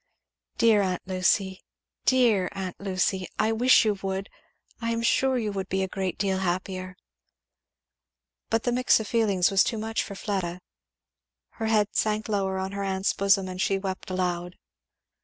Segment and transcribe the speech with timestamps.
[0.57, 1.61] "Dear aunt Lucy
[2.05, 4.29] dear aunt Lucy I wish you would!
[4.81, 6.95] I am sure you would be a great deal happier"
[8.49, 10.59] But the mixture of feelings was too much for Fleda;
[11.49, 14.55] her head sank lower on her aunt's bosom and she wept aloud.